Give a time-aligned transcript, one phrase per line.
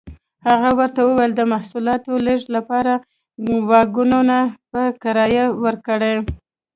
[0.47, 2.93] هغه ورته وویل د محصولاتو لېږد لپاره
[3.69, 4.37] واګونونه
[4.71, 6.15] په کرایه ورکړي.